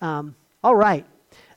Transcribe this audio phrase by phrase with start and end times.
[0.00, 1.06] Um, all right.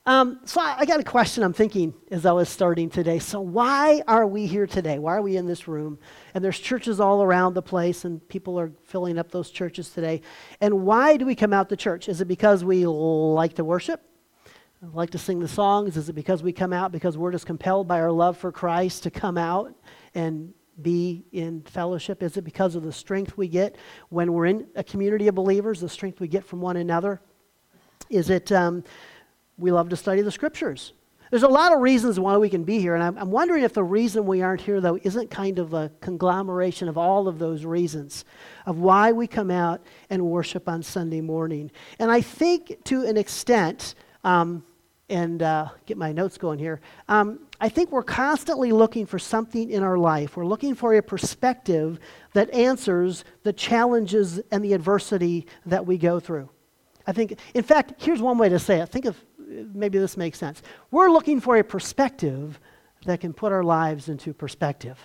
[0.06, 3.20] Um, so I, I, got a question I'm thinking as I was starting today.
[3.20, 4.98] So why are we here today?
[4.98, 6.00] Why are we in this room?
[6.34, 10.22] And there's churches all around the place, and people are filling up those churches today.
[10.60, 12.10] And why do we come out to church?
[12.10, 14.02] Is it because we like to worship?
[14.82, 15.96] Like to sing the songs?
[15.96, 19.04] Is it because we come out because we're just compelled by our love for Christ
[19.04, 19.76] to come out
[20.16, 20.52] and
[20.82, 22.24] be in fellowship?
[22.24, 23.76] Is it because of the strength we get
[24.10, 27.22] when we're in a community of believers, the strength we get from one another?
[28.10, 28.84] Is it um,
[29.62, 30.94] we love to study the scriptures.
[31.30, 33.72] There's a lot of reasons why we can be here, and I'm, I'm, wondering if
[33.72, 37.64] the reason we aren't here, though, isn't kind of a conglomeration of all of those
[37.64, 38.26] reasons
[38.66, 41.72] of why we come out and worship on Sunday morning.
[42.00, 43.96] And I think to an extent,
[44.26, 44.66] um,
[45.10, 49.70] and uh, get my notes going here, um, I think we're constantly looking for something
[49.70, 50.36] in our life.
[50.36, 52.00] We're looking for a perspective
[52.34, 56.50] that answers the challenges and the adversity that we go through.
[57.08, 58.90] I think, in fact, here's one way to say it.
[58.90, 59.18] Think of
[59.74, 60.62] maybe this makes sense.
[60.92, 62.60] We're looking for a perspective
[63.06, 64.98] that can put our lives into perspective.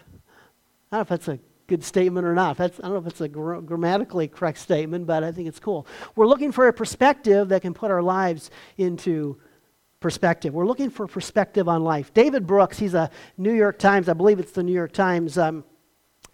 [0.93, 2.57] I don't know if that's a good statement or not.
[2.57, 5.59] That's, I don't know if it's a gr- grammatically correct statement, but I think it's
[5.59, 5.87] cool.
[6.15, 9.39] We're looking for a perspective that can put our lives into
[9.99, 10.55] perspective.
[10.55, 12.15] We're looking for perspective on life.
[12.15, 15.65] David Brooks, he's a New York Times, I believe it's the New York Times um,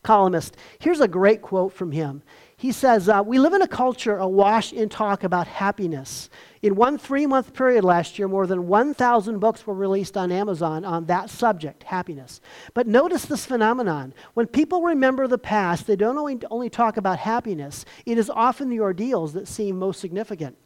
[0.03, 0.57] columnist.
[0.81, 2.23] Here's a great quote from him.
[2.63, 6.31] He says, uh, We live in a culture awash in talk about happiness.
[6.63, 10.85] In one three month period last year, more than 1,000 books were released on Amazon
[10.85, 12.41] on that subject, happiness.
[12.73, 14.15] But notice this phenomenon.
[14.35, 18.71] When people remember the past, they don't only, only talk about happiness, it is often
[18.71, 20.57] the ordeals that seem most significant.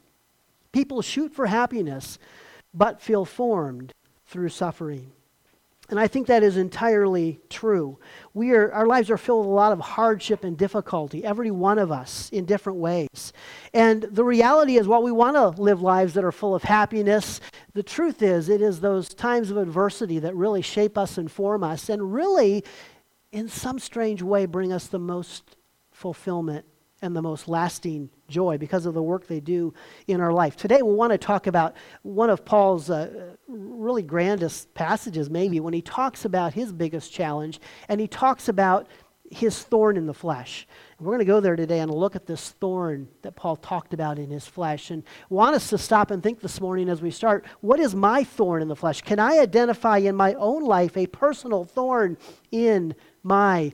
[0.72, 2.19] People shoot for happiness,
[2.74, 3.94] but feel formed
[4.27, 5.12] through suffering.
[5.89, 7.98] And I think that is entirely true.
[8.34, 11.79] We are, our lives are filled with a lot of hardship and difficulty, every one
[11.79, 13.33] of us in different ways.
[13.73, 17.41] And the reality is, while we want to live lives that are full of happiness,
[17.75, 21.62] the truth is, it is those times of adversity that really shape us and form
[21.62, 22.64] us, and really,
[23.31, 25.57] in some strange way, bring us the most
[25.92, 26.64] fulfillment
[27.02, 29.73] and the most lasting joy because of the work they do
[30.07, 30.57] in our life.
[30.57, 35.74] Today, we want to talk about one of Paul's uh, really grandest passages, maybe, when
[35.74, 38.89] he talks about his biggest challenge and he talks about
[39.30, 40.67] his thorn in the flesh.
[40.96, 43.92] And we're going to go there today and look at this thorn that Paul talked
[43.92, 47.11] about in his flesh and want us to stop and think this morning as we
[47.11, 49.02] start what is my thorn in the flesh?
[49.02, 52.17] Can I identify in my own life a personal thorn
[52.51, 53.73] in my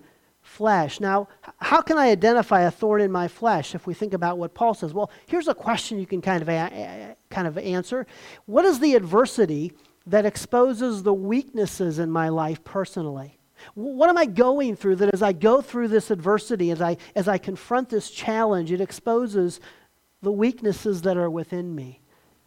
[0.53, 1.01] flesh.
[1.01, 4.53] Now, how can I identify a thorn in my flesh if we think about what
[4.55, 4.93] Paul says?
[4.93, 8.07] Well, here's a question you can kind of, a- kind of answer.
[8.45, 9.73] What is the adversity
[10.07, 13.39] that exposes the weaknesses in my life personally?
[13.75, 17.29] What am I going through that as I go through this adversity, as I, as
[17.29, 19.61] I confront this challenge, it exposes
[20.21, 22.03] the weaknesses that are within me?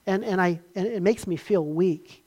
[0.06, 2.25] And, and, I, and it makes me feel weak.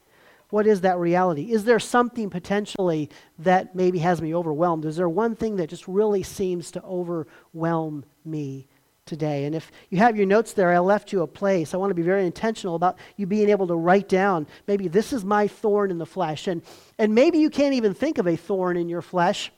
[0.50, 1.52] What is that reality?
[1.52, 4.86] Is there something potentially that maybe has me overwhelmed?
[4.86, 8.66] Is there one thing that just really seems to overwhelm me
[9.04, 9.44] today?
[9.44, 11.74] And if you have your notes there, I left you a place.
[11.74, 15.12] I want to be very intentional about you being able to write down maybe this
[15.12, 16.46] is my thorn in the flesh.
[16.46, 16.62] And,
[16.96, 19.52] and maybe you can't even think of a thorn in your flesh.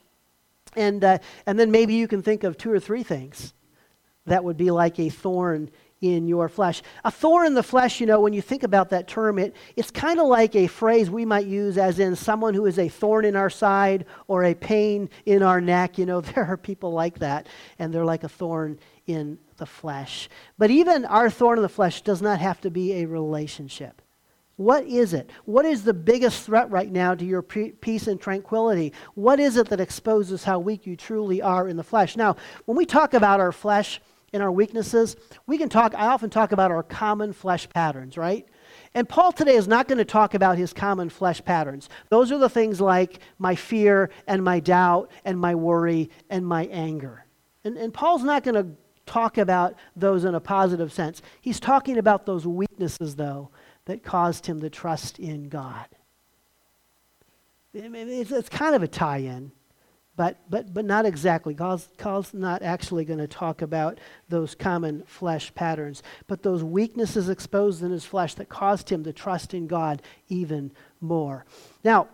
[0.75, 3.53] And, uh, and then maybe you can think of two or three things
[4.25, 5.69] that would be like a thorn
[6.01, 6.81] in your flesh.
[7.05, 9.91] A thorn in the flesh, you know, when you think about that term, it, it's
[9.91, 13.23] kind of like a phrase we might use as in someone who is a thorn
[13.23, 15.99] in our side or a pain in our neck.
[15.99, 17.47] You know, there are people like that,
[17.77, 20.27] and they're like a thorn in the flesh.
[20.57, 24.01] But even our thorn in the flesh does not have to be a relationship.
[24.55, 25.29] What is it?
[25.45, 28.93] What is the biggest threat right now to your peace and tranquility?
[29.15, 32.15] What is it that exposes how weak you truly are in the flesh?
[32.15, 32.35] Now,
[32.65, 34.01] when we talk about our flesh,
[34.33, 35.15] in our weaknesses,
[35.45, 38.47] we can talk, I often talk about our common flesh patterns, right?
[38.93, 41.89] And Paul today is not going to talk about his common flesh patterns.
[42.09, 46.65] Those are the things like my fear and my doubt and my worry and my
[46.67, 47.25] anger.
[47.63, 48.71] And, and Paul's not going to
[49.05, 51.21] talk about those in a positive sense.
[51.41, 53.49] He's talking about those weaknesses, though,
[53.85, 55.87] that caused him to trust in God.
[57.73, 59.51] It's, kind of a tie in
[60.15, 61.55] but, but, but not exactly.
[61.55, 63.97] Paul's, Paul's not actually going to talk about
[64.29, 69.13] those common flesh patterns, but those weaknesses exposed in his flesh that caused him to
[69.13, 71.45] trust in God even more.
[71.83, 72.09] Now,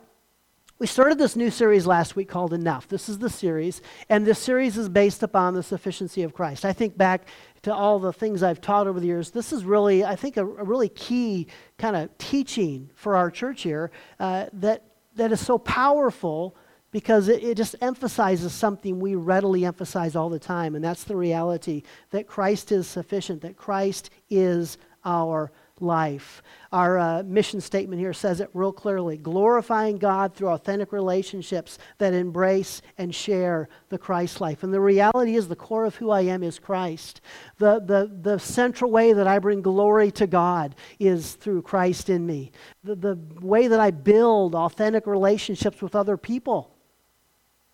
[0.78, 2.86] we started this new series last week called Enough.
[2.86, 6.64] This is the series, and this series is based upon the sufficiency of Christ.
[6.64, 7.26] I think back
[7.62, 9.32] to all the things I've taught over the years.
[9.32, 11.48] This is really, I think, a, a really key
[11.78, 13.90] kind of teaching for our church here
[14.20, 14.84] uh, that,
[15.16, 16.56] that is so powerful
[16.90, 21.16] because it, it, just emphasizes something we readily emphasize all the time, and that's the
[21.16, 25.50] reality that Christ is sufficient, that Christ is our
[25.80, 26.42] life.
[26.72, 32.12] Our uh, mission statement here says it real clearly glorifying God through authentic relationships that
[32.12, 34.62] embrace and share the Christ life.
[34.62, 37.20] And the reality is, the core of who I am is Christ.
[37.58, 42.26] The, the, the central way that I bring glory to God is through Christ in
[42.26, 42.50] me.
[42.84, 46.74] The, the way that I build authentic relationships with other people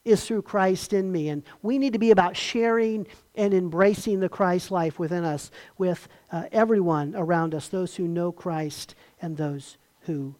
[0.05, 1.29] is through Christ in me.
[1.29, 6.09] And we need to be about sharing and embracing the Christ life within us with
[6.31, 10.35] uh, everyone around us, those who know Christ and those who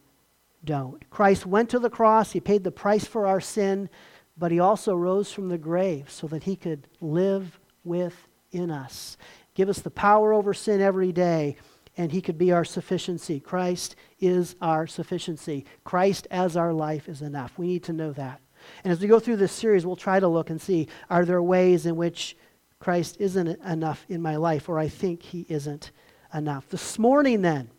[0.63, 1.09] don't.
[1.09, 3.89] Christ went to the cross, he paid the price for our sin,
[4.37, 9.17] but he also rose from the grave so that he could live within us.
[9.53, 11.55] Give us the power over sin every day,
[11.97, 13.39] and he could be our sufficiency.
[13.39, 15.65] Christ is our sufficiency.
[15.83, 17.57] Christ as our life is enough.
[17.57, 18.41] We need to know that.
[18.83, 21.41] And as we go through this series, we'll try to look and see are there
[21.41, 22.37] ways in which
[22.79, 25.91] Christ isn't enough in my life, or I think he isn't
[26.33, 26.67] enough.
[26.69, 27.69] This morning, then,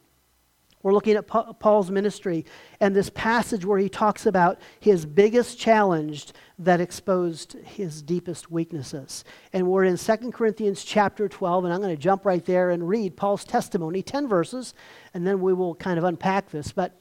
[0.82, 2.46] we're looking at Paul's ministry
[2.78, 6.28] and this passage where he talks about his biggest challenge
[6.60, 9.24] that exposed his deepest weaknesses.
[9.52, 12.88] And we're in 2 Corinthians chapter 12, and I'm going to jump right there and
[12.88, 14.74] read Paul's testimony, 10 verses,
[15.12, 16.70] and then we will kind of unpack this.
[16.70, 16.94] But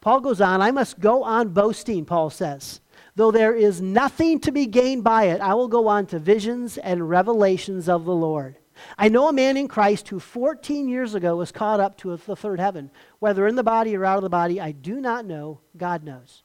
[0.00, 2.80] Paul goes on, I must go on boasting, Paul says.
[3.16, 6.78] Though there is nothing to be gained by it, I will go on to visions
[6.78, 8.58] and revelations of the Lord.
[8.96, 12.36] I know a man in Christ who 14 years ago was caught up to the
[12.36, 12.92] third heaven.
[13.18, 15.60] Whether in the body or out of the body, I do not know.
[15.76, 16.44] God knows.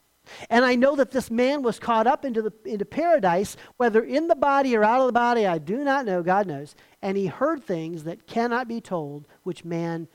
[0.50, 4.28] And I know that this man was caught up into, the, into paradise, whether in
[4.28, 6.24] the body or out of the body, I do not know.
[6.24, 6.76] God knows.
[7.02, 10.08] And he heard things that cannot be told, which man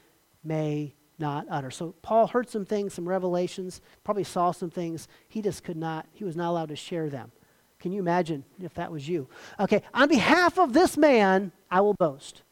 [0.42, 1.70] may not utter.
[1.70, 5.08] So Paul heard some things, some revelations, probably saw some things.
[5.28, 7.32] He just could not, he was not allowed to share them.
[7.80, 9.28] Can you imagine if that was you?
[9.60, 12.42] Okay, on behalf of this man, I will boast.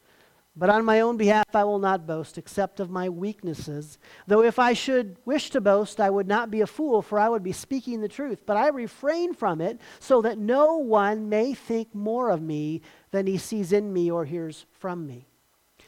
[0.58, 3.98] But on my own behalf, I will not boast, except of my weaknesses.
[4.26, 7.28] Though if I should wish to boast, I would not be a fool, for I
[7.28, 8.46] would be speaking the truth.
[8.46, 12.80] But I refrain from it, so that no one may think more of me
[13.10, 15.26] than he sees in me or hears from me.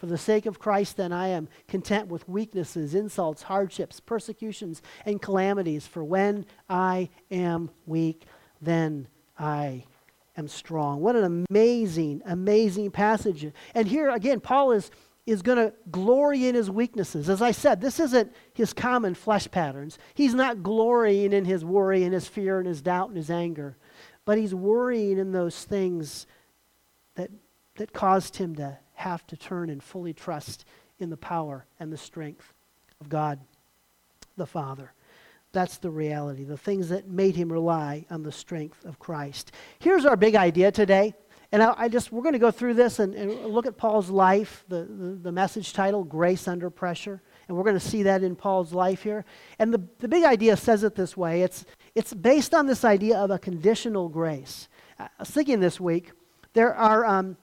[0.00, 5.20] For the sake of Christ, then, I am content with weaknesses, insults, hardships, persecutions, and
[5.20, 5.86] calamities.
[5.86, 8.24] For when I am weak,
[8.62, 9.08] then
[9.38, 9.84] I
[10.38, 11.02] am strong.
[11.02, 13.52] What an amazing, amazing passage.
[13.74, 14.90] And here, again, Paul is,
[15.26, 17.28] is going to glory in his weaknesses.
[17.28, 19.98] As I said, this isn't his common flesh patterns.
[20.14, 23.76] He's not glorying in his worry and his fear and his doubt and his anger,
[24.24, 26.26] but he's worrying in those things
[27.16, 27.30] that,
[27.76, 30.64] that caused him to have to turn and fully trust
[30.98, 32.52] in the power and the strength
[33.00, 33.40] of God
[34.36, 34.92] the Father.
[35.52, 39.52] That's the reality, the things that made him rely on the strength of Christ.
[39.80, 41.14] Here's our big idea today.
[41.52, 44.08] And I, I just, we're going to go through this and, and look at Paul's
[44.08, 47.20] life, the, the, the, message title, Grace Under Pressure.
[47.48, 49.24] And we're going to see that in Paul's life here.
[49.58, 51.64] And the, the big idea says it this way it's,
[51.96, 54.68] it's based on this idea of a conditional grace.
[54.98, 56.12] I was thinking this week,
[56.52, 57.36] there are um,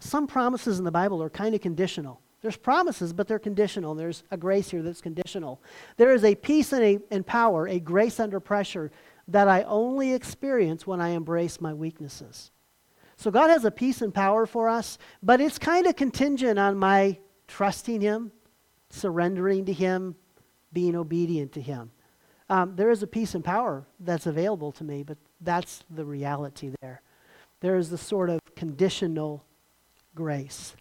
[0.00, 2.20] some promises in the Bible are kind of conditional.
[2.42, 3.94] There's promises, but they're conditional.
[3.94, 5.62] There's a grace here that's conditional.
[5.98, 8.90] There is a peace and, a, and power, a grace under pressure
[9.28, 12.50] that I only experience when I embrace my weaknesses.
[13.16, 16.78] So God has a peace and power for us, but it's kind of contingent on
[16.78, 18.32] my trusting Him,
[18.88, 20.16] surrendering to Him,
[20.72, 21.90] being obedient to Him.
[22.48, 26.72] Um, there is a peace and power that's available to me, but that's the reality
[26.80, 27.02] there.
[27.60, 29.44] There is the sort of conditional
[30.14, 30.74] grace.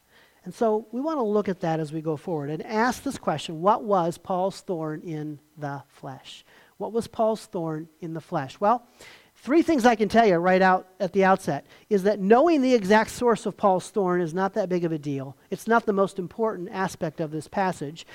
[0.46, 3.18] And so we want to look at that as we go forward and ask this
[3.18, 6.46] question what was Paul's thorn in the flesh?
[6.78, 8.60] What was Paul's thorn in the flesh?
[8.60, 8.88] Well,
[9.36, 12.74] three things I can tell you right out at the outset is that knowing the
[12.74, 15.36] exact source of Paul's thorn is not that big of a deal.
[15.50, 18.06] It's not the most important aspect of this passage.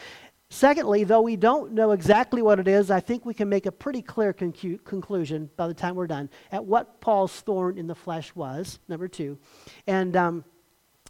[0.50, 3.72] Secondly, though we don't know exactly what it is, I think we can make a
[3.72, 7.94] pretty clear concu- conclusion by the time we're done at what Paul's thorn in the
[7.94, 9.38] flesh was, number two.
[9.86, 10.44] And um,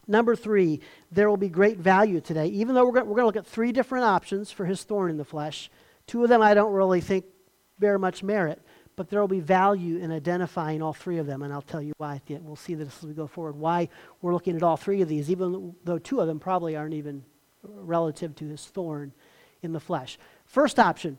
[0.07, 0.81] Number three,
[1.11, 2.47] there will be great value today.
[2.47, 5.25] Even though we're going, to look at three different options for his thorn in the
[5.25, 5.71] flesh,
[6.07, 7.25] two of them I don't really think
[7.79, 8.63] bear much merit,
[8.97, 11.93] but there will be value in identifying all three of them, and I'll tell you
[11.97, 12.21] why.
[12.29, 13.89] We'll see this as we go forward, why
[14.23, 17.25] we're looking at all three of these, even though two of them probably aren't even
[17.63, 19.13] relative to his thorn
[19.63, 20.19] in the flesh.
[20.45, 21.19] First option,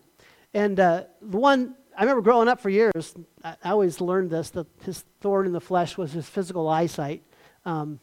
[0.53, 4.49] and uh, the one I remember growing up for years, I, I always learned this
[4.51, 7.23] that his thorn in the flesh was his physical eyesight.
[7.65, 7.99] Um,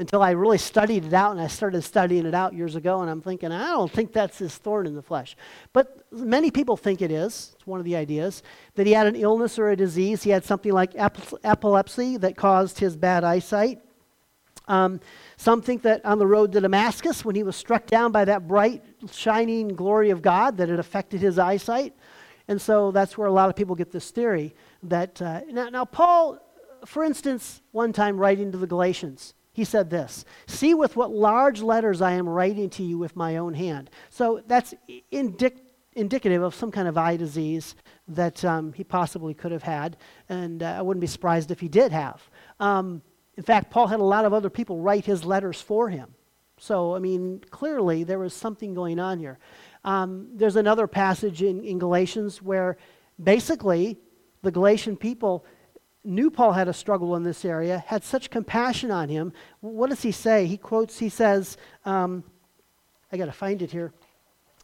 [0.00, 3.10] until I really studied it out, and I started studying it out years ago, and
[3.10, 5.36] I'm thinking, I don't think that's his thorn in the flesh.
[5.72, 7.54] But many people think it is.
[7.56, 8.44] It's one of the ideas
[8.76, 10.22] that he had an illness or a disease.
[10.22, 13.80] He had something like epilepsy that caused his bad eyesight.
[14.68, 15.00] Um,
[15.36, 18.46] some think that on the road to Damascus, when he was struck down by that
[18.46, 21.94] bright, shining glory of God, that it affected his eyesight.
[22.46, 25.20] And so that's where a lot of people get this theory that.
[25.20, 26.38] Uh, now, now, Paul,
[26.86, 31.62] for instance, one time writing to the Galatians, he said this See with what large
[31.62, 33.90] letters I am writing to you with my own hand.
[34.08, 34.72] So that's
[35.12, 35.58] indic-
[35.94, 37.74] indicative of some kind of eye disease
[38.06, 39.96] that um, he possibly could have had,
[40.28, 42.22] and uh, I wouldn't be surprised if he did have.
[42.60, 43.02] Um,
[43.36, 46.14] in fact, Paul had a lot of other people write his letters for him.
[46.60, 49.40] So, I mean, clearly there was something going on here.
[49.82, 52.76] Um, there's another passage in, in Galatians where
[53.20, 53.98] basically
[54.42, 55.44] the Galatian people
[56.04, 59.32] knew Paul had a struggle in this area, had such compassion on him.
[59.60, 60.46] What does he say?
[60.46, 62.24] He quotes, he says, um,
[63.12, 63.92] I got to find it here.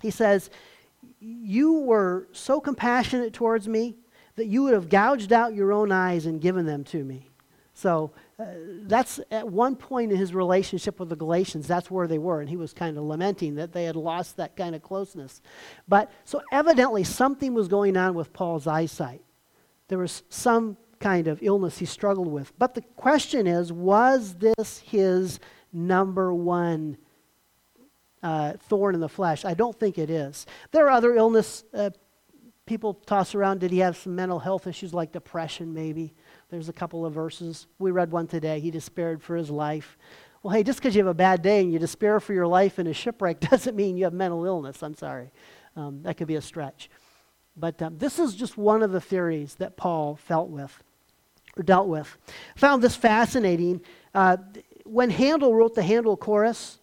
[0.01, 0.51] He says,
[1.21, 3.97] You were so compassionate towards me
[4.37, 7.31] that you would have gouged out your own eyes and given them to me.
[7.75, 8.45] So uh,
[8.83, 12.41] that's at one point in his relationship with the Galatians, that's where they were.
[12.41, 15.41] And he was kind of lamenting that they had lost that kind of closeness.
[15.89, 19.23] But so evidently something was going on with Paul's eyesight.
[19.89, 22.57] There was some kind of illness he struggled with.
[22.59, 25.41] But the question is was this his
[25.73, 26.97] number one
[28.23, 29.45] uh, thorn in the flesh?
[29.45, 30.47] I don't think it is.
[30.71, 31.91] There are other illness uh,
[32.67, 33.61] people toss around.
[33.61, 36.15] Did he have some mental health issues like depression, maybe?
[36.51, 37.67] There's a couple of verses.
[37.79, 38.61] We read one today.
[38.61, 39.99] He despaired for his life.
[40.43, 42.79] Well, hey, just because you have a bad day and you despair for your life
[42.79, 44.83] in a shipwreck doesn't mean you have mental illness.
[44.83, 45.31] I'm sorry.
[45.77, 46.91] Um, that could be a stretch.
[47.57, 50.83] But um, this is just one of the theories that Paul felt with
[51.57, 52.17] or dealt with.
[52.57, 53.81] Found this fascinating.
[54.15, 54.37] Uh,
[54.85, 56.79] when Handel wrote the Handel chorus,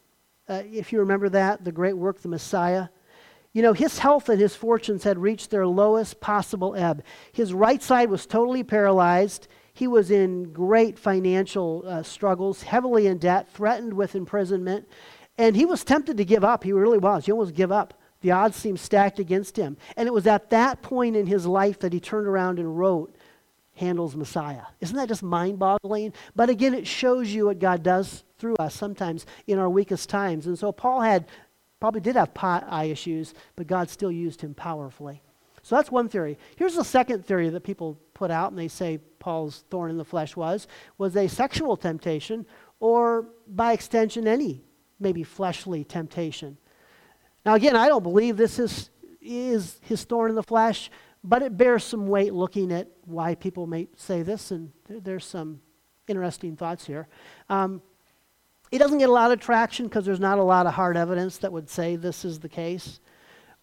[0.47, 2.87] uh, if you remember that, the great work, The Messiah,
[3.53, 7.03] you know, his health and his fortunes had reached their lowest possible ebb.
[7.33, 9.49] His right side was totally paralyzed.
[9.73, 14.87] He was in great financial uh, struggles, heavily in debt, threatened with imprisonment,
[15.37, 16.63] and he was tempted to give up.
[16.63, 17.25] He really was.
[17.25, 18.00] He almost give up.
[18.21, 19.77] The odds seemed stacked against him.
[19.97, 23.15] And it was at that point in his life that he turned around and wrote
[23.75, 24.63] Handel's Messiah.
[24.79, 26.13] Isn't that just mind boggling?
[26.35, 30.47] But again, it shows you what God does through us sometimes in our weakest times.
[30.47, 31.27] And so Paul had
[31.79, 35.21] probably did have pot eye issues, but God still used him powerfully.
[35.63, 36.37] So that's one theory.
[36.55, 40.05] Here's the second theory that people put out, and they say Paul's thorn in the
[40.05, 42.45] flesh was was a sexual temptation,
[42.79, 44.63] or by extension, any
[44.99, 46.57] maybe fleshly temptation.
[47.45, 48.89] Now, again, I don't believe this is,
[49.21, 50.91] is his thorn in the flesh,
[51.23, 55.61] but it bears some weight looking at why people may say this, and there's some
[56.07, 57.07] interesting thoughts here.
[57.49, 57.81] Um,
[58.71, 61.37] it doesn't get a lot of traction because there's not a lot of hard evidence
[61.39, 62.99] that would say this is the case.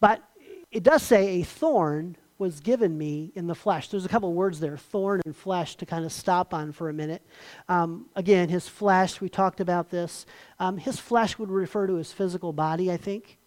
[0.00, 0.22] But
[0.70, 3.88] it does say a thorn was given me in the flesh.
[3.88, 6.92] There's a couple words there, thorn and flesh, to kind of stop on for a
[6.92, 7.22] minute.
[7.68, 10.24] Um, again, his flesh, we talked about this.
[10.60, 13.37] Um, his flesh would refer to his physical body, I think.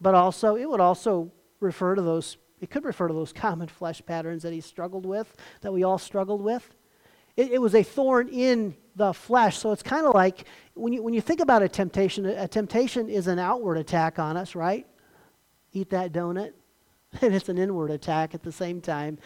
[0.00, 4.02] But also, it would also refer to those it could refer to those common flesh
[4.04, 6.74] patterns that he struggled with, that we all struggled with.
[7.36, 9.58] It, it was a thorn in the flesh.
[9.58, 13.08] So it's kind of like when you, when you think about a temptation, a temptation
[13.08, 14.86] is an outward attack on us, right?
[15.72, 16.52] Eat that donut.
[17.22, 19.18] And it's an inward attack at the same time.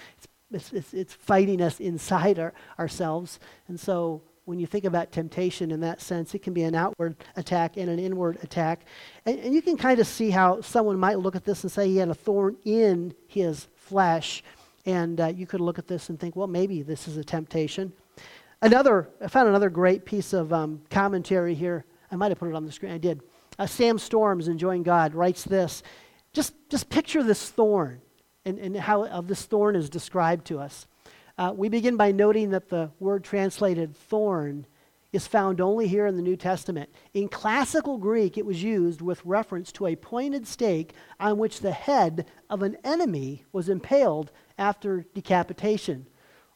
[0.53, 3.41] It's, it's, it's fighting us inside our, ourselves.
[3.67, 7.17] And so when you think about temptation in that sense, it can be an outward
[7.37, 8.87] attack and an inward attack.
[9.25, 11.89] And, and, you can kind of see how someone might look at this and say
[11.89, 14.43] he had a thorn in his flesh.
[14.85, 17.93] And uh, you could look at this and think, well, maybe this is a temptation.
[18.61, 21.85] Another, I found another great piece of um, commentary here.
[22.11, 22.93] I might have put it on the screen.
[22.93, 23.23] I did.
[23.59, 25.85] Uh, Sam Storms, Enjoying God, writes this.
[26.33, 28.01] Just, just picture this thorn
[28.45, 30.87] and, and how this thorn is described to us.
[31.39, 34.67] Uh, we begin by noting that the word translated thorn
[35.13, 36.91] is found only here in the New Testament.
[37.13, 41.73] In classical Greek, it was used with reference to a pointed stake on which the
[41.73, 46.07] head of an enemy was impaled after decapitation,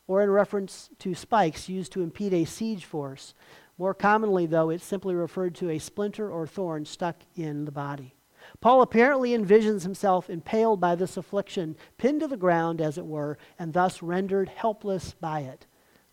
[0.06, 3.34] or in reference to spikes used to impede a siege force.
[3.78, 8.15] More commonly, though, it's simply referred to a splinter or thorn stuck in the body.
[8.60, 13.38] Paul apparently envisions himself impaled by this affliction, pinned to the ground, as it were,
[13.58, 15.66] and thus rendered helpless by it.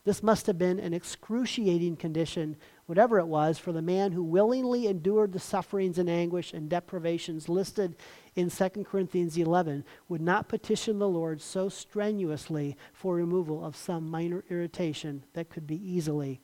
[0.05, 2.57] This must have been an excruciating condition,
[2.87, 7.47] whatever it was, for the man who willingly endured the sufferings and anguish and deprivations
[7.47, 7.95] listed
[8.35, 14.09] in 2 Corinthians 11 would not petition the Lord so strenuously for removal of some
[14.11, 16.41] minor irritation that could be easily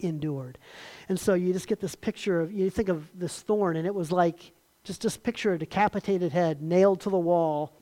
[0.00, 0.58] endured.
[1.08, 3.94] And so you just get this picture of, you think of this thorn, and it
[3.94, 4.52] was like,
[4.88, 7.74] just, just picture a decapitated head nailed to the wall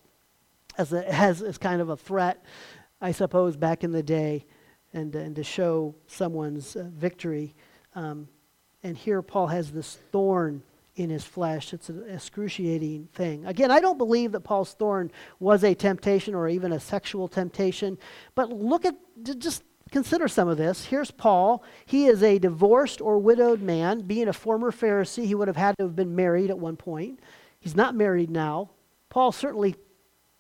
[0.77, 2.45] as, a, as, as kind of a threat,
[3.01, 4.45] I suppose, back in the day,
[4.93, 7.55] and, and to show someone's uh, victory.
[7.95, 8.29] Um,
[8.83, 10.65] and here Paul has this thorn
[10.97, 11.73] in his flesh.
[11.73, 13.47] It's an excruciating thing.
[13.47, 17.99] Again, I don't believe that Paul's thorn was a temptation or even a sexual temptation,
[18.35, 18.97] but look at,
[19.39, 20.87] just consider some of this.
[20.87, 21.63] Here's Paul.
[21.85, 24.01] He is a divorced or widowed man.
[24.01, 27.21] Being a former Pharisee, he would have had to have been married at one point.
[27.61, 28.71] He's not married now.
[29.09, 29.77] Paul certainly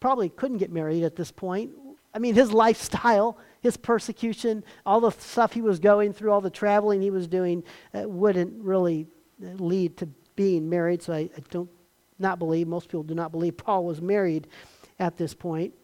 [0.00, 1.72] probably couldn't get married at this point.
[2.14, 6.50] I mean, his lifestyle, his persecution, all the stuff he was going through, all the
[6.50, 9.06] traveling he was doing, uh, wouldn't really
[9.42, 11.02] uh, lead to being married.
[11.02, 11.70] So I, I don't
[12.18, 14.48] not believe, most people do not believe Paul was married
[14.98, 15.74] at this point.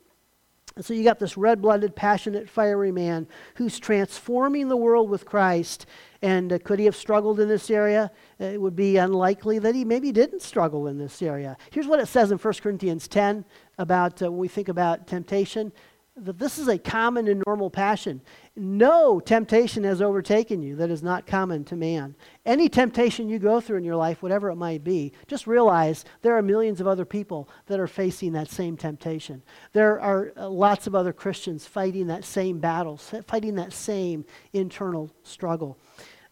[0.74, 3.26] And so you got this red blooded, passionate, fiery man
[3.56, 5.86] who's transforming the world with Christ.
[6.22, 8.10] And uh, could he have struggled in this area?
[8.40, 11.56] Uh, it would be unlikely that he maybe didn't struggle in this area.
[11.70, 13.44] Here's what it says in 1 Corinthians 10
[13.78, 15.72] about uh, when we think about temptation
[16.16, 18.20] that this is a common and normal passion.
[18.54, 22.14] No temptation has overtaken you that is not common to man.
[22.44, 26.36] Any temptation you go through in your life, whatever it might be, just realize there
[26.36, 29.42] are millions of other people that are facing that same temptation.
[29.72, 35.10] There are uh, lots of other Christians fighting that same battle, fighting that same internal
[35.22, 35.78] struggle.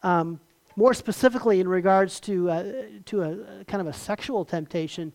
[0.03, 0.41] Um,
[0.77, 2.73] more specifically, in regards to, uh,
[3.07, 5.13] to a, a kind of a sexual temptation,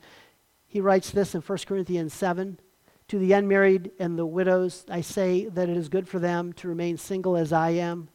[0.65, 2.57] he writes this in 1 Corinthians 7
[3.07, 6.67] to the unmarried and the widows, I say that it is good for them to
[6.67, 8.09] remain single as I am.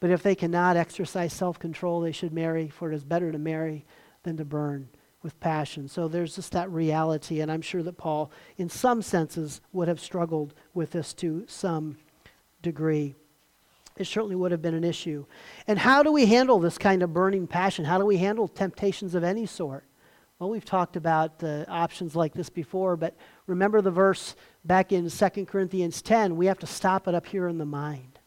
[0.00, 3.38] But if they cannot exercise self control, they should marry, for it is better to
[3.38, 3.84] marry
[4.22, 4.88] than to burn
[5.22, 5.88] with passion.
[5.88, 10.00] So there's just that reality, and I'm sure that Paul, in some senses, would have
[10.00, 11.98] struggled with this to some
[12.62, 13.14] degree.
[13.96, 15.26] It certainly would have been an issue.
[15.66, 17.84] And how do we handle this kind of burning passion?
[17.84, 19.84] How do we handle temptations of any sort?
[20.38, 23.16] Well, we've talked about uh, options like this before, but
[23.48, 26.36] remember the verse back in 2 Corinthians 10.
[26.36, 28.20] We have to stop it up here in the mind.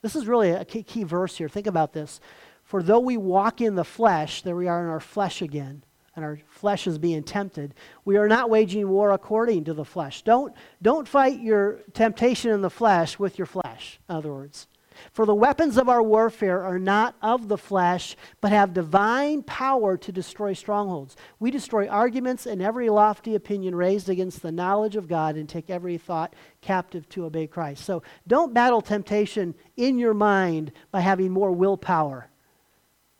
[0.00, 1.48] This is really a key, key verse here.
[1.48, 2.20] Think about this.
[2.64, 6.24] For though we walk in the flesh, there we are in our flesh again, and
[6.24, 7.74] our flesh is being tempted,
[8.06, 10.22] we are not waging war according to the flesh.
[10.22, 14.68] Don't, don't fight your temptation in the flesh with your flesh, in other words.
[15.12, 19.96] For the weapons of our warfare are not of the flesh, but have divine power
[19.96, 21.16] to destroy strongholds.
[21.38, 25.70] We destroy arguments and every lofty opinion raised against the knowledge of God and take
[25.70, 27.84] every thought captive to obey Christ.
[27.84, 32.28] So don't battle temptation in your mind by having more willpower.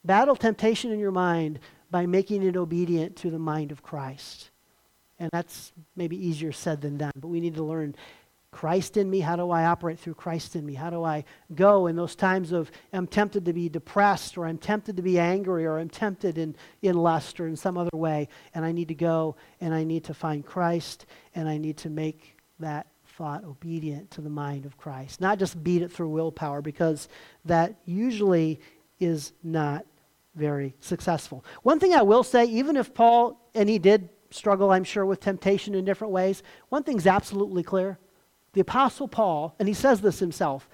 [0.05, 1.59] Battle temptation in your mind
[1.91, 4.51] by making it obedient to the mind of Christ.
[5.19, 7.95] And that's maybe easier said than done, but we need to learn
[8.51, 9.21] Christ in me?
[9.21, 10.75] How do I operate through Christ in me?
[10.75, 14.59] How do I go in those times of I'm tempted to be depressed or I'm
[14.59, 18.29] tempted to be angry or I'm tempted in, in lust or in some other way?
[18.55, 21.91] And I need to go and I need to find Christ and I need to
[21.91, 25.21] make that thought obedient to the mind of Christ.
[25.21, 27.09] Not just beat it through willpower because
[27.45, 28.61] that usually
[29.01, 29.85] is not
[30.35, 31.45] very successful.
[31.63, 35.21] One thing I will say, even if Paul, and he did struggle, I'm sure, with
[35.21, 37.99] temptation in different ways, one thing's absolutely clear
[38.57, 40.67] the Apostle Paul, and he says this himself,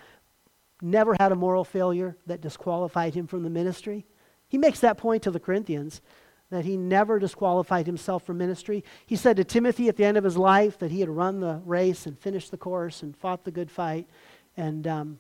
[0.80, 4.06] never had a moral failure that disqualified him from the ministry.
[4.48, 6.00] He makes that point to the Corinthians
[6.50, 8.84] that he never disqualified himself from ministry.
[9.04, 11.60] He said to Timothy at the end of his life that he had run the
[11.64, 14.06] race and finished the course and fought the good fight.
[14.56, 15.18] And um,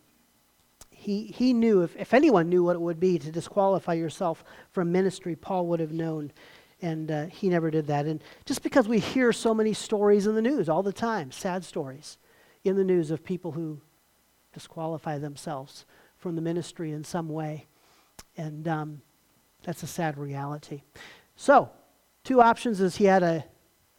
[0.90, 4.92] he, he knew, if, if anyone knew what it would be to disqualify yourself from
[4.92, 6.30] ministry, Paul would have known.
[6.80, 8.06] And uh, he never did that.
[8.06, 11.64] And just because we hear so many stories in the news all the time, sad
[11.64, 12.18] stories,
[12.64, 13.80] in the news of people who
[14.52, 15.84] disqualify themselves
[16.16, 17.66] from the ministry in some way.
[18.36, 19.02] And um,
[19.64, 20.82] that's a sad reality.
[21.36, 21.70] So,
[22.24, 23.44] two options is he had a,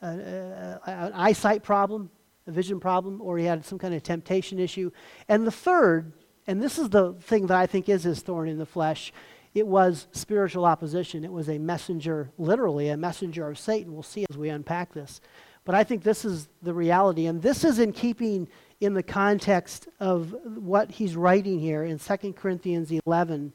[0.02, 2.10] a, a, an eyesight problem,
[2.48, 4.92] a vision problem, or he had some kind of temptation issue.
[5.28, 6.14] And the third,
[6.48, 9.12] and this is the thing that I think is his thorn in the flesh,
[9.54, 11.24] it was spiritual opposition.
[11.24, 13.94] It was a messenger, literally, a messenger of Satan.
[13.94, 15.22] We'll see as we unpack this.
[15.66, 17.28] But I think this is the reality.
[17.28, 18.48] And this is in keeping
[18.82, 23.54] in the context of what he's writing here in 2 Corinthians 11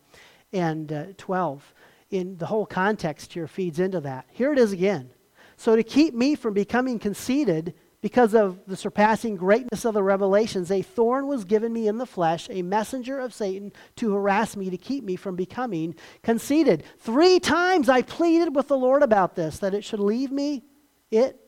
[0.52, 1.74] and uh, 12.
[2.10, 4.26] In the whole context here feeds into that.
[4.30, 5.10] Here it is again.
[5.58, 10.70] So, to keep me from becoming conceited because of the surpassing greatness of the revelations,
[10.70, 14.70] a thorn was given me in the flesh, a messenger of Satan to harass me,
[14.70, 16.84] to keep me from becoming conceited.
[16.98, 20.62] Three times I pleaded with the Lord about this, that it should leave me
[21.10, 21.47] it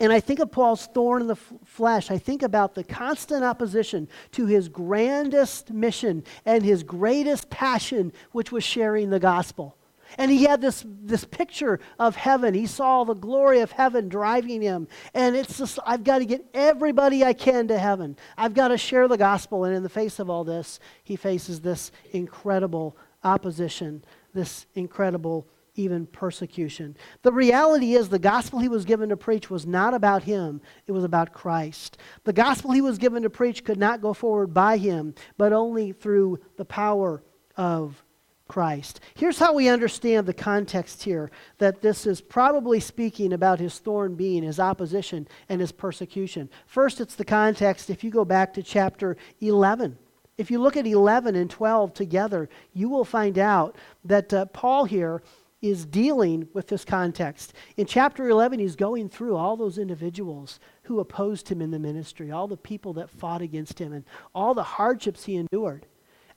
[0.00, 2.10] And I think of Paul's thorn in the f- flesh.
[2.10, 8.52] I think about the constant opposition to his grandest mission and his greatest passion, which
[8.52, 9.76] was sharing the gospel.
[10.16, 12.54] And he had this, this picture of heaven.
[12.54, 14.88] He saw the glory of heaven driving him.
[15.12, 18.16] And it's just, I've got to get everybody I can to heaven.
[18.36, 19.64] I've got to share the gospel.
[19.64, 25.46] And in the face of all this, he faces this incredible opposition, this incredible
[25.78, 26.96] even persecution.
[27.22, 30.92] The reality is, the gospel he was given to preach was not about him, it
[30.92, 31.98] was about Christ.
[32.24, 35.92] The gospel he was given to preach could not go forward by him, but only
[35.92, 37.22] through the power
[37.56, 38.02] of
[38.48, 39.00] Christ.
[39.14, 44.14] Here's how we understand the context here that this is probably speaking about his thorn
[44.14, 46.48] being his opposition and his persecution.
[46.66, 49.98] First, it's the context if you go back to chapter 11.
[50.38, 54.84] If you look at 11 and 12 together, you will find out that uh, Paul
[54.84, 55.22] here
[55.60, 57.52] is dealing with this context.
[57.76, 62.30] In chapter 11, he's going through all those individuals who opposed him in the ministry,
[62.30, 65.86] all the people that fought against him, and all the hardships he endured.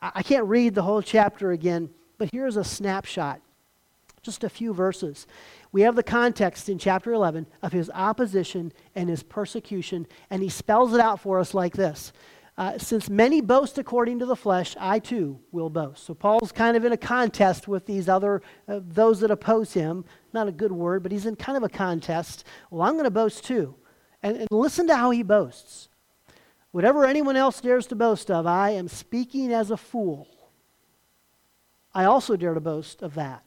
[0.01, 3.41] I can't read the whole chapter again, but here's a snapshot,
[4.23, 5.27] just a few verses.
[5.71, 10.49] We have the context in chapter 11 of his opposition and his persecution, and he
[10.49, 12.11] spells it out for us like this
[12.57, 16.03] uh, since many boast according to the flesh, I too will boast.
[16.05, 20.05] So Paul's kind of in a contest with these other, uh, those that oppose him.
[20.33, 22.45] Not a good word, but he's in kind of a contest.
[22.69, 23.75] Well, I'm going to boast too.
[24.21, 25.89] And, and listen to how he boasts.
[26.71, 30.27] Whatever anyone else dares to boast of, I am speaking as a fool.
[31.93, 33.43] I also dare to boast of that.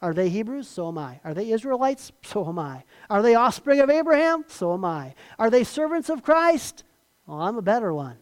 [0.00, 0.68] Are they Hebrews?
[0.68, 1.20] So am I.
[1.24, 2.12] Are they Israelites?
[2.22, 2.84] So am I.
[3.10, 4.44] Are they offspring of Abraham?
[4.46, 5.14] So am I.
[5.38, 6.84] Are they servants of Christ?
[7.26, 8.16] Well, I'm a better one.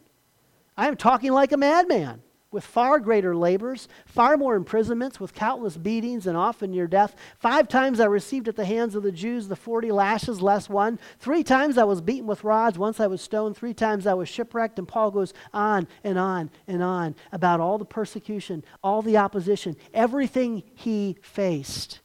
[0.77, 5.75] I am talking like a madman, with far greater labors, far more imprisonments, with countless
[5.75, 7.15] beatings, and often near death.
[7.37, 10.97] Five times I received at the hands of the Jews the forty lashes less one.
[11.19, 12.77] Three times I was beaten with rods.
[12.77, 13.57] Once I was stoned.
[13.57, 14.79] Three times I was shipwrecked.
[14.79, 19.75] And Paul goes on and on and on about all the persecution, all the opposition,
[19.93, 21.99] everything he faced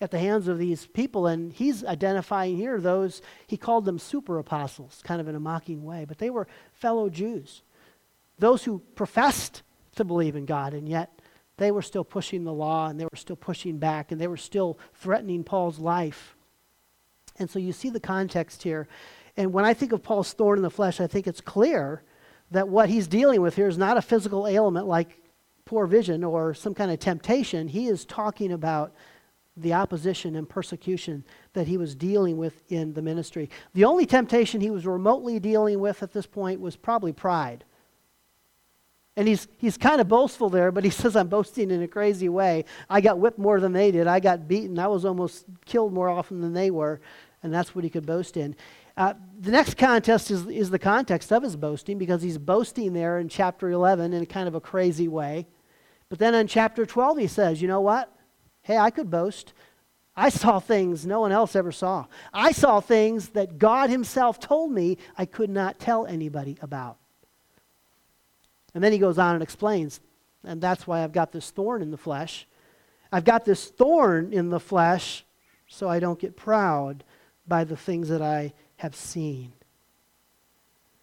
[0.00, 1.26] at the hands of these people.
[1.26, 5.84] And he's identifying here those, he called them super apostles, kind of in a mocking
[5.84, 7.62] way, but they were fellow Jews.
[8.38, 9.62] Those who professed
[9.96, 11.18] to believe in God, and yet
[11.56, 14.36] they were still pushing the law and they were still pushing back and they were
[14.36, 16.36] still threatening Paul's life.
[17.38, 18.88] And so you see the context here.
[19.36, 22.02] And when I think of Paul's thorn in the flesh, I think it's clear
[22.50, 25.20] that what he's dealing with here is not a physical ailment like
[25.64, 27.68] poor vision or some kind of temptation.
[27.68, 28.94] He is talking about
[29.60, 33.50] the opposition and persecution that he was dealing with in the ministry.
[33.74, 37.64] The only temptation he was remotely dealing with at this point was probably pride.
[39.16, 42.28] And he's, he's kind of boastful there, but he says, I'm boasting in a crazy
[42.28, 42.64] way.
[42.88, 44.06] I got whipped more than they did.
[44.06, 44.78] I got beaten.
[44.78, 47.00] I was almost killed more often than they were.
[47.42, 48.54] And that's what he could boast in.
[48.96, 53.18] Uh, the next contest is, is the context of his boasting because he's boasting there
[53.18, 55.46] in chapter 11 in kind of a crazy way.
[56.08, 58.12] But then in chapter 12, he says, You know what?
[58.68, 59.54] Hey, I could boast.
[60.14, 62.04] I saw things no one else ever saw.
[62.34, 66.98] I saw things that God Himself told me I could not tell anybody about.
[68.74, 70.00] And then he goes on and explains,
[70.44, 72.46] and that's why I've got this thorn in the flesh.
[73.10, 75.24] I've got this thorn in the flesh
[75.66, 77.04] so I don't get proud
[77.46, 79.54] by the things that I have seen.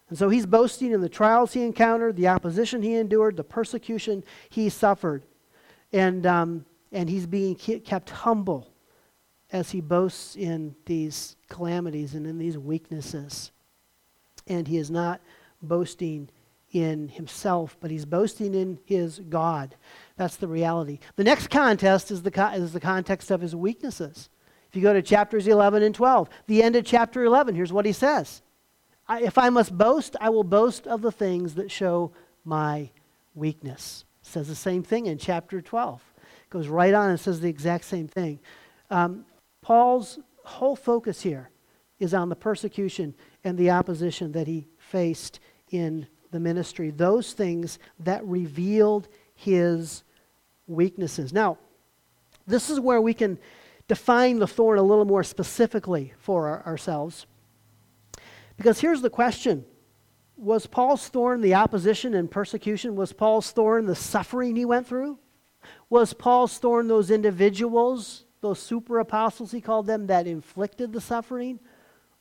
[0.08, 4.23] And so he's boasting in the trials he encountered, the opposition he endured, the persecution
[4.49, 5.23] he suffered.
[5.91, 8.71] And um, and he's being kept humble
[9.52, 13.52] as he boasts in these calamities and in these weaknesses.
[14.48, 15.21] And he is not
[15.62, 16.30] boasting
[16.71, 19.76] in himself, but he's boasting in his God.
[20.17, 21.00] That's the reality.
[21.15, 24.30] The next contest is the, is the context of his weaknesses.
[24.69, 27.86] If you go to chapters 11 and 12, the end of chapter 11, here's what
[27.86, 28.41] he says
[29.08, 32.12] I, If I must boast, I will boast of the things that show
[32.43, 32.89] my
[33.34, 34.04] weakness.
[34.21, 36.02] says the same thing in chapter 12
[36.50, 38.40] goes right on and says the exact same thing.
[38.90, 39.26] Um,
[39.62, 41.50] Paul's whole focus here
[42.00, 45.40] is on the persecution and the opposition that he faced
[45.72, 50.04] in the ministry, those things that revealed his
[50.68, 51.32] weaknesses.
[51.32, 51.58] Now,
[52.48, 53.40] this is where we can
[53.88, 57.26] define the thorn a little more specifically for our, ourselves.
[58.58, 59.66] Because here's the question
[60.38, 62.96] Was Paul's thorn the opposition and persecution?
[62.96, 65.18] Was Paul's thorn the suffering he went through?
[65.89, 71.60] Was Paul's thorn those individuals, those super apostles he called them, that inflicted the suffering?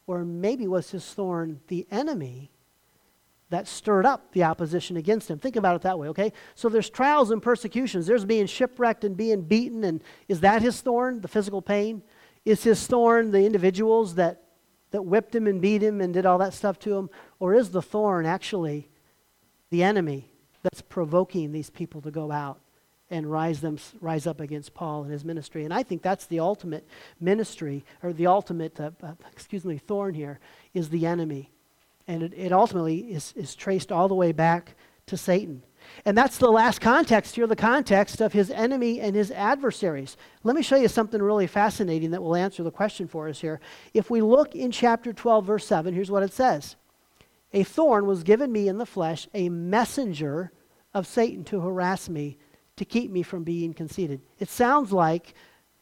[0.07, 2.51] Or maybe was his thorn the enemy
[3.51, 5.39] that stirred up the opposition against him?
[5.39, 6.33] Think about it that way, okay?
[6.55, 8.07] So there's trials and persecutions.
[8.07, 12.03] There's being shipwrecked and being beaten, and is that his thorn, the physical pain?
[12.45, 14.43] Is his thorn the individuals that,
[14.91, 17.11] that whipped him and beat him and did all that stuff to him?
[17.39, 18.91] Or is the thorn actually
[19.71, 20.31] the enemy
[20.63, 22.61] that's provoking these people to go out
[23.15, 25.65] and rise them rise up against Paul and his ministry.
[25.65, 26.85] And I think that's the ultimate
[27.21, 30.41] ministry or the ultimate uh, uh, excuse me thorn here
[30.75, 31.51] is the enemy.
[32.09, 34.75] And it, it ultimately is, is traced all the way back
[35.07, 35.63] to Satan.
[36.05, 40.17] And that's the last context here, the context of his enemy and his adversaries.
[40.43, 43.61] Let me show you something really fascinating that will answer the question for us here.
[43.93, 46.75] If we look in chapter 12, verse 7, here's what it says
[47.53, 50.51] A thorn was given me in the flesh, a messenger
[50.93, 52.39] of Satan to harass me
[52.77, 54.21] to keep me from being conceited.
[54.39, 55.35] It sounds like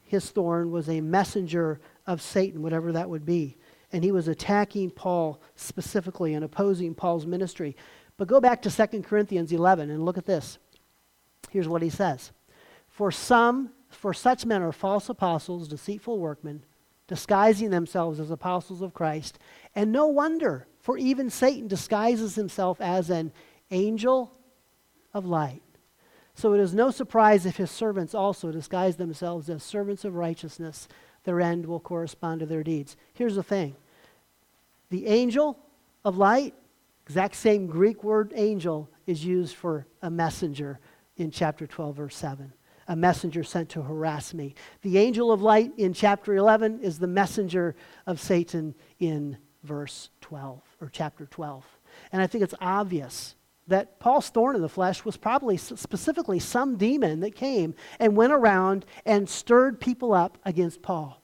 [0.03, 3.57] his thorn was a messenger of Satan, whatever that would be.
[3.93, 7.77] And he was attacking Paul specifically and opposing Paul's ministry.
[8.17, 10.59] But go back to 2 Corinthians 11 and look at this.
[11.51, 12.33] Here's what he says
[12.89, 16.63] For some, for such men are false apostles, deceitful workmen,
[17.07, 19.39] disguising themselves as apostles of Christ.
[19.75, 23.33] And no wonder, for even Satan disguises himself as an
[23.71, 24.33] angel
[25.15, 25.63] of light.
[26.35, 30.89] So it is no surprise if his servants also disguise themselves as servants of righteousness.
[31.25, 32.97] Their end will correspond to their deeds.
[33.13, 33.77] Here's the thing
[34.89, 35.59] the angel
[36.05, 36.55] of light,
[37.07, 40.81] exact same Greek word angel, is used for a messenger
[41.17, 42.53] in chapter 12, verse 7.
[42.89, 44.55] A messenger sent to harass me.
[44.83, 50.61] The angel of light in chapter 11 is the messenger of Satan in verse 12
[50.81, 51.65] or chapter 12.
[52.11, 53.37] And I think it's obvious
[53.69, 58.33] that Paul's thorn in the flesh was probably specifically some demon that came and went
[58.33, 61.23] around and stirred people up against Paul.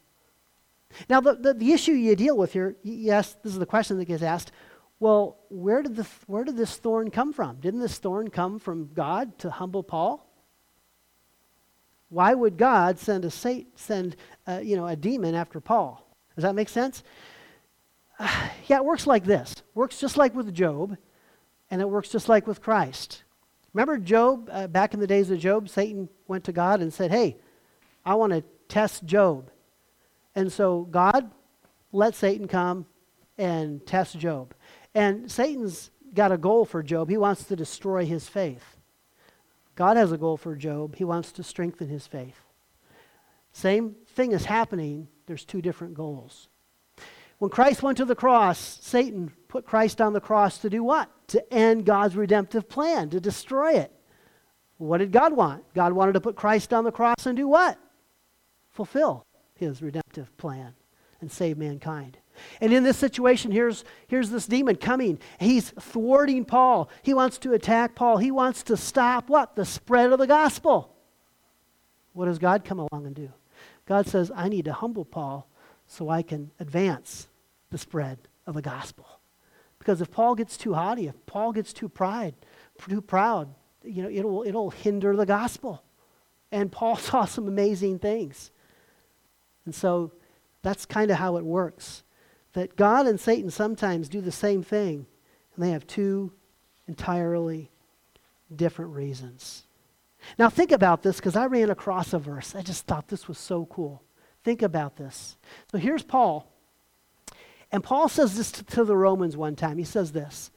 [1.09, 4.07] Now, the, the, the, issue you deal with here, yes, this is the question that
[4.07, 4.53] gets asked.
[5.01, 7.57] Well, where did, the, where did this thorn come from?
[7.61, 10.29] Didn't this thorn come from God to humble Paul?
[12.09, 16.03] Why would God send a send uh, you know a demon after Paul?
[16.35, 17.03] Does that make sense?
[18.66, 19.55] Yeah, it works like this.
[19.74, 20.98] Works just like with Job.
[21.71, 23.25] And it works just like with Christ.
[23.75, 27.11] Remember Job, uh, back in the days of Job, Satan went to God and said,
[27.11, 27.37] Hey,
[28.05, 29.51] I want to test Job.
[30.35, 31.31] And so God
[31.93, 32.87] let Satan come
[33.37, 34.55] and test Job.
[34.95, 37.09] And Satan's got a goal for Job.
[37.09, 38.77] He wants to destroy his faith.
[39.75, 40.97] God has a goal for Job.
[40.97, 42.41] He wants to strengthen his faith.
[43.53, 46.49] Same thing is happening, there's two different goals.
[47.38, 51.11] When Christ went to the cross, Satan put Christ on the cross to do what?
[51.29, 53.92] To end God's redemptive plan, to destroy it.
[54.79, 55.64] What did God want?
[55.74, 57.79] God wanted to put Christ on the cross and do what?
[58.70, 59.24] Fulfill
[59.55, 60.74] his redemptive plan
[61.20, 62.18] and save mankind.
[62.61, 65.18] And in this situation, here's, here's this demon coming.
[65.40, 66.88] He's thwarting Paul.
[67.03, 68.18] He wants to attack Paul.
[68.18, 69.57] He wants to stop what?
[69.57, 70.94] The spread of the gospel.
[72.12, 73.33] What does God come along and do?
[73.87, 75.48] God says, I need to humble Paul
[75.88, 77.27] so I can advance
[77.70, 79.07] the spread of the gospel.
[79.79, 82.35] Because if Paul gets too haughty, if Paul gets too pride,
[82.88, 85.83] too proud, you know, it'll, it'll hinder the gospel.
[86.53, 88.51] And Paul saw some amazing things.
[89.64, 90.12] And so
[90.62, 92.05] that's kind of how it works.
[92.53, 95.07] That God and Satan sometimes do the same thing,
[95.55, 96.33] and they have two
[96.87, 97.70] entirely
[98.55, 99.64] different reasons.
[100.38, 102.55] Now, think about this because I ran across a verse.
[102.55, 104.03] I just thought this was so cool.
[104.49, 105.37] Think about this.
[105.71, 106.51] So here's Paul.
[107.71, 109.77] And Paul says this to, the Romans one time.
[109.77, 110.51] He says this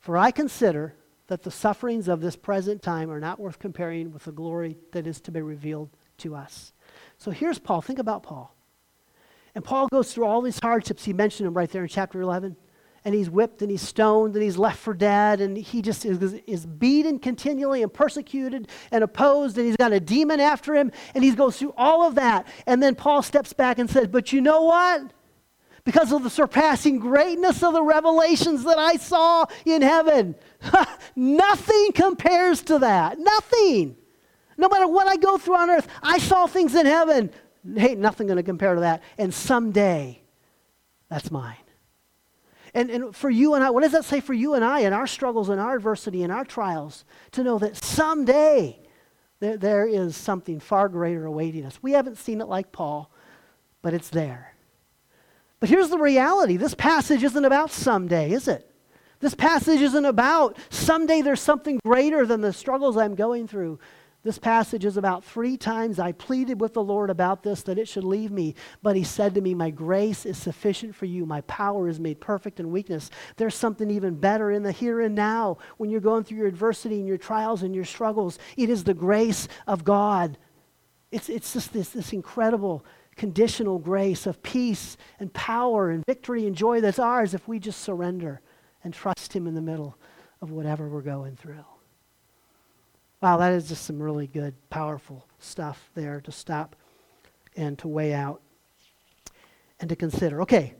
[0.00, 0.96] For I consider
[1.28, 5.06] that the sufferings of this present time are not worth comparing with the glory that
[5.06, 6.72] is to be revealed to us.
[7.18, 7.82] So here's Paul.
[7.82, 8.52] Think about Paul.
[9.54, 11.04] And Paul goes through all these hardships.
[11.04, 12.56] He mentioned them right there in chapter 11
[13.06, 16.34] and he's whipped and he's stoned and he's left for dead and he just is,
[16.48, 21.22] is beaten continually and persecuted and opposed and he's got a demon after him and
[21.22, 22.48] he goes through all of that.
[22.66, 25.12] And then Paul steps back and says, But you know what?
[25.84, 30.34] Because of the surpassing greatness of the revelations that I saw in heaven,
[31.14, 33.20] nothing compares to that.
[33.20, 33.96] Nothing.
[34.58, 37.30] No matter what I go through on earth, I saw things in heaven.
[37.76, 39.04] Ain't nothing going to compare to that.
[39.16, 40.22] And someday,
[41.08, 41.54] that's mine.
[42.76, 44.92] And, and for you and I, what does that say for you and I in
[44.92, 47.06] our struggles and our adversity and our trials?
[47.32, 48.78] To know that someday
[49.40, 51.82] there, there is something far greater awaiting us.
[51.82, 53.10] We haven't seen it like Paul,
[53.80, 54.54] but it's there.
[55.58, 58.70] But here's the reality this passage isn't about someday, is it?
[59.20, 63.78] This passage isn't about someday there's something greater than the struggles I'm going through.
[64.26, 67.86] This passage is about three times I pleaded with the Lord about this, that it
[67.86, 68.56] should leave me.
[68.82, 71.24] But he said to me, My grace is sufficient for you.
[71.24, 73.08] My power is made perfect in weakness.
[73.36, 76.96] There's something even better in the here and now when you're going through your adversity
[76.96, 78.40] and your trials and your struggles.
[78.56, 80.38] It is the grace of God.
[81.12, 82.84] It's, it's just this, this incredible
[83.14, 87.80] conditional grace of peace and power and victory and joy that's ours if we just
[87.80, 88.40] surrender
[88.82, 89.96] and trust Him in the middle
[90.42, 91.64] of whatever we're going through.
[93.20, 96.76] Wow, that is just some really good, powerful stuff there to stop
[97.56, 98.42] and to weigh out
[99.80, 100.42] and to consider.
[100.42, 100.74] Okay,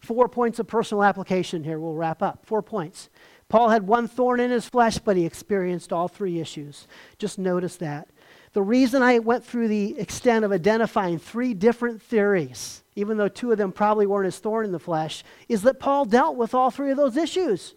[0.00, 1.78] four points of personal application here.
[1.78, 2.46] We'll wrap up.
[2.46, 3.10] Four points.
[3.48, 6.86] Paul had one thorn in his flesh, but he experienced all three issues.
[7.18, 8.08] Just notice that.
[8.52, 13.50] The reason I went through the extent of identifying three different theories, even though two
[13.50, 16.70] of them probably weren't his thorn in the flesh, is that Paul dealt with all
[16.70, 17.74] three of those issues.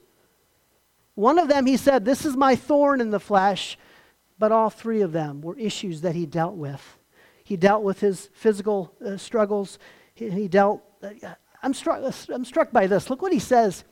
[1.16, 3.78] One of them, he said, This is my thorn in the flesh.
[4.40, 6.98] But all three of them were issues that he dealt with.
[7.44, 9.80] He dealt with his physical uh, struggles.
[10.14, 13.10] He, he dealt, uh, I'm, struck, I'm struck by this.
[13.10, 13.84] Look what he says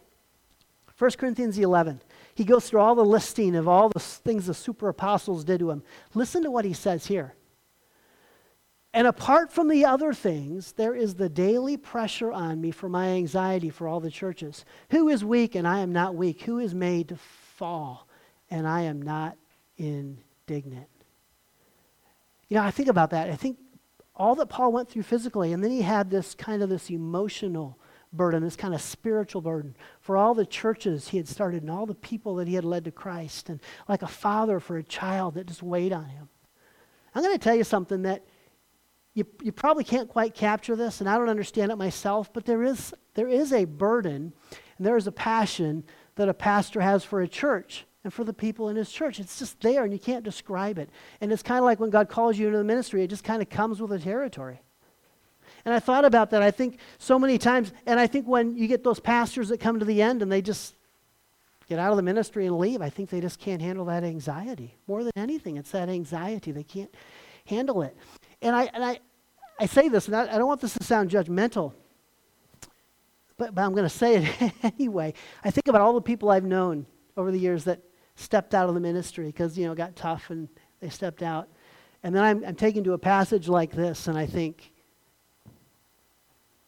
[0.98, 2.02] 1 Corinthians 11.
[2.36, 5.72] He goes through all the listing of all the things the super apostles did to
[5.72, 5.84] him.
[6.14, 7.36] Listen to what he says here.
[8.94, 13.10] And apart from the other things, there is the daily pressure on me for my
[13.10, 14.64] anxiety for all the churches.
[14.92, 16.44] Who is weak and I am not weak?
[16.44, 18.08] Who is made to fall
[18.50, 19.38] and I am not
[19.78, 20.88] in indignant.
[22.48, 23.30] You know, I think about that.
[23.30, 23.58] I think
[24.16, 27.78] all that Paul went through physically, and then he had this kind of this emotional
[28.14, 31.86] burden, this kind of spiritual burden for all the churches he had started and all
[31.86, 35.34] the people that he had led to Christ, and like a father for a child
[35.34, 36.30] that just weighed on him.
[37.14, 38.26] I'm going to tell you something that
[39.14, 42.64] you, you probably can't quite capture this, and I don't understand it myself, but there
[42.64, 44.34] is, there is a burden
[44.78, 45.84] and there is a passion
[46.16, 49.20] that a pastor has for a church and for the people in his church.
[49.20, 50.90] It's just there and you can't describe it.
[51.20, 53.42] And it's kind of like when God calls you into the ministry, it just kind
[53.42, 54.62] of comes with the territory.
[55.66, 56.44] And I thought about that.
[56.44, 59.80] I think so many times, and I think when you get those pastors that come
[59.80, 60.76] to the end and they just
[61.68, 64.76] get out of the ministry and leave, I think they just can't handle that anxiety.
[64.88, 66.52] More than anything, it's that anxiety.
[66.52, 66.94] They can't
[67.48, 67.98] handle it.
[68.44, 69.00] And I, and I,
[69.60, 71.74] I say this, and I, I don't want this to sound judgmental,
[73.36, 75.16] but, but I'm going to say it anyway.
[75.44, 76.86] I think about all the people I've known
[77.18, 77.80] over the years that
[78.16, 80.48] stepped out of the ministry because, you know, got tough and
[80.80, 81.50] they stepped out.
[82.04, 84.72] And then I'm, I'm taken to a passage like this and I think,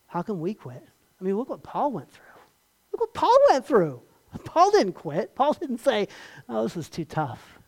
[0.07, 0.83] how can we quit?
[1.19, 2.23] I mean, look what Paul went through.
[2.91, 4.01] Look what Paul went through.
[4.45, 5.35] Paul didn't quit.
[5.35, 6.07] Paul didn't say,
[6.49, 7.59] oh, this is too tough.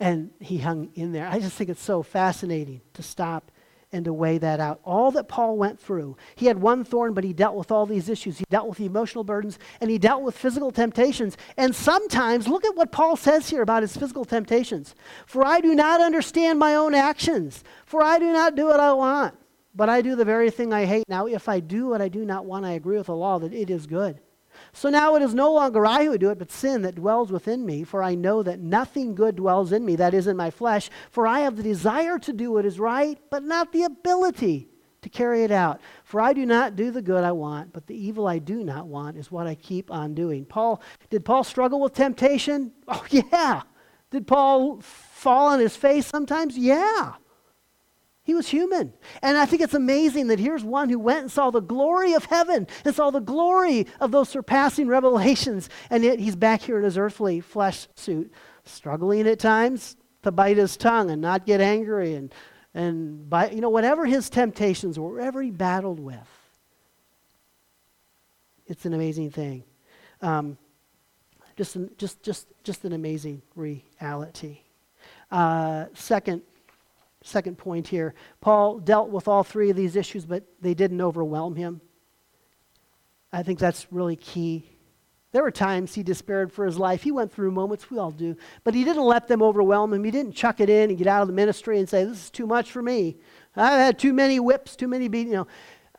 [0.00, 1.28] And he hung in there.
[1.28, 3.50] I just think it's so fascinating to stop
[3.94, 4.80] and to weigh that out.
[4.84, 8.08] All that Paul went through, he had one thorn, but he dealt with all these
[8.08, 8.38] issues.
[8.38, 11.36] He dealt with the emotional burdens and he dealt with physical temptations.
[11.56, 14.94] And sometimes, look at what Paul says here about his physical temptations.
[15.26, 18.92] For I do not understand my own actions, for I do not do what I
[18.92, 19.36] want,
[19.74, 21.04] but I do the very thing I hate.
[21.08, 23.54] Now, if I do what I do not want, I agree with the law that
[23.54, 24.20] it is good.
[24.72, 27.64] So now it is no longer I who do it, but sin that dwells within
[27.64, 27.84] me.
[27.84, 30.90] For I know that nothing good dwells in me, that is in my flesh.
[31.10, 34.68] For I have the desire to do what is right, but not the ability
[35.02, 35.80] to carry it out.
[36.02, 38.86] For I do not do the good I want, but the evil I do not
[38.86, 40.44] want is what I keep on doing.
[40.44, 42.72] Paul, did Paul struggle with temptation?
[42.88, 43.62] Oh, yeah.
[44.10, 46.56] Did Paul fall on his face sometimes?
[46.56, 47.14] Yeah.
[48.24, 48.94] He was human.
[49.20, 52.24] And I think it's amazing that here's one who went and saw the glory of
[52.24, 55.68] heaven and saw the glory of those surpassing revelations.
[55.90, 58.32] And yet he's back here in his earthly flesh suit,
[58.64, 62.34] struggling at times to bite his tongue and not get angry and,
[62.72, 66.16] and bite, you know, whatever his temptations were, whatever he battled with.
[68.66, 69.64] It's an amazing thing.
[70.22, 70.56] Um,
[71.58, 74.60] just, an, just, just, just an amazing reality.
[75.30, 76.40] Uh, second,
[77.24, 78.14] second point here.
[78.40, 81.80] Paul dealt with all three of these issues, but they didn't overwhelm him.
[83.32, 84.70] I think that's really key.
[85.32, 87.02] There were times he despaired for his life.
[87.02, 90.04] He went through moments, we all do, but he didn't let them overwhelm him.
[90.04, 92.30] He didn't chuck it in and get out of the ministry and say, This is
[92.30, 93.16] too much for me.
[93.56, 95.32] I've had too many whips, too many beatings.
[95.32, 95.46] You know,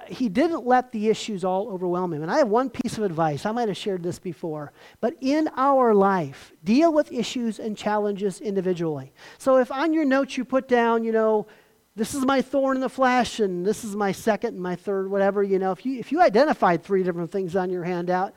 [0.08, 2.22] he didn't let the issues all overwhelm him.
[2.22, 3.46] And I have one piece of advice.
[3.46, 4.72] I might have shared this before.
[5.00, 9.14] But in our life, deal with issues and challenges individually.
[9.38, 11.48] So if on your notes you put down, you know,
[11.96, 15.10] this is my thorn in the flesh and this is my second and my third,
[15.10, 18.34] whatever, you know, if you, if you identified three different things on your handout,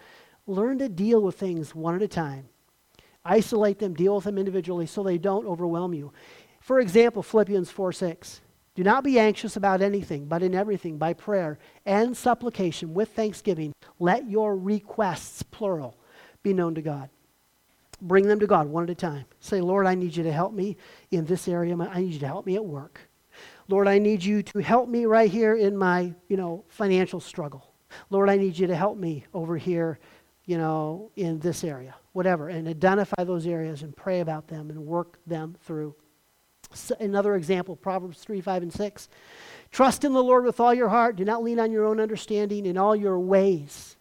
[0.47, 2.49] learn to deal with things one at a time.
[3.25, 6.13] Isolate them, deal with them individually so they don't overwhelm you.
[6.61, 8.41] For example, Philippians 4 6.
[8.79, 13.73] Do not be anxious about anything, but in everything, by prayer and supplication with thanksgiving,
[13.99, 15.97] let your requests, plural,
[16.45, 17.11] be known to God.
[18.01, 19.25] Bring them to God one at a time.
[19.41, 20.77] Say, Lord, I need you to help me
[21.11, 21.77] in this area.
[21.77, 23.01] I need you to help me at work.
[23.67, 27.73] Lord, I need you to help me right here in my, you know, financial struggle.
[28.11, 29.99] Lord, I need you to help me over here,
[30.45, 32.49] you know, in this area, whatever.
[32.49, 35.97] And identify those areas and pray about them and work them through.
[37.01, 39.09] Another example, Proverbs 3, 5, and 6.
[39.71, 41.17] Trust in the Lord with all your heart.
[41.17, 43.97] Do not lean on your own understanding in all your ways.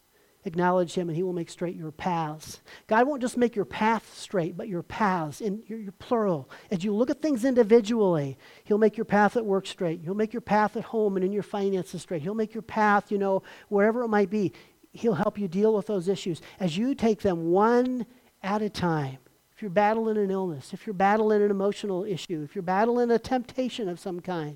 [0.45, 2.61] Acknowledge him, and he will make straight your paths.
[2.87, 6.49] God won't just make your path straight, but your paths, in your, your plural.
[6.71, 10.01] As you look at things individually, he'll make your path at work straight.
[10.01, 12.21] He'll make your path at home and in your finances straight.
[12.21, 14.53] He'll make your path, you know, wherever it might be.
[14.93, 18.05] He'll help you deal with those issues as you take them one
[18.41, 19.17] at a time
[19.57, 23.17] if you're battling an illness, if you're battling an emotional issue, if you're battling a
[23.17, 24.55] temptation of some kind,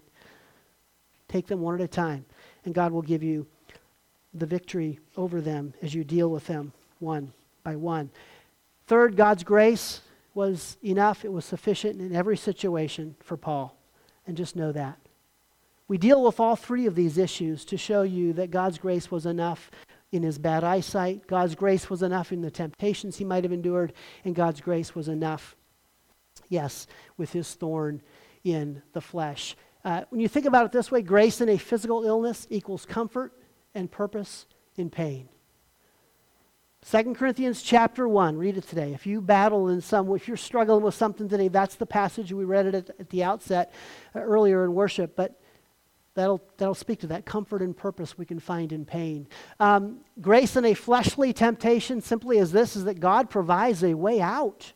[1.28, 2.24] take them one at a time,
[2.66, 3.48] and God will give you
[4.32, 7.34] the victory over them as you deal with them one
[7.64, 8.12] by one.
[8.86, 10.02] Third, God's grace
[10.36, 13.76] was enough, it was sufficient in every situation for Paul.
[14.28, 15.00] And just know that.
[15.88, 19.26] We deal with all three of these issues to show you that God's grace was
[19.26, 19.72] enough
[20.12, 21.28] in his bad eyesight.
[21.28, 23.94] God's grace was enough in the temptations he might have endured,
[24.26, 25.56] and God's grace was enough,
[26.50, 26.88] yes,
[27.18, 28.02] with his thorn
[28.44, 29.56] in the flesh.
[29.84, 33.34] Uh, when you think about it this way, grace in a physical illness equals comfort
[33.74, 34.46] and purpose
[34.76, 35.30] in pain.
[36.90, 38.92] 2 Corinthians chapter 1, read it today.
[38.94, 42.44] If you battle in some, if you're struggling with something today, that's the passage we
[42.44, 43.72] read it at, at the outset
[44.16, 45.16] uh, earlier in worship.
[45.16, 45.40] But
[46.14, 49.28] That'll, that'll speak to that comfort and purpose we can find in pain.
[49.60, 54.20] Um, grace in a fleshly temptation simply is this is that God provides a way
[54.20, 54.74] out.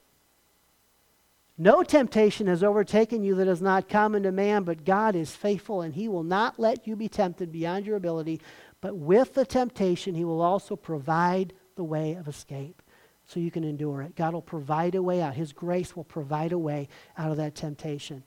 [1.57, 5.81] No temptation has overtaken you that is not common to man, but God is faithful
[5.81, 8.41] and he will not let you be tempted beyond your ability.
[8.81, 12.81] But with the temptation, he will also provide the way of escape
[13.25, 14.15] so you can endure it.
[14.15, 15.33] God will provide a way out.
[15.33, 18.23] His grace will provide a way out of that temptation.